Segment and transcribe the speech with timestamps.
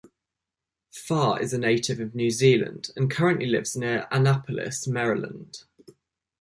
[0.89, 5.65] Farr is a native of New Zealand and currently lives near Annapolis, Maryland.